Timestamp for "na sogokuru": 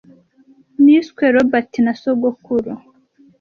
1.85-2.73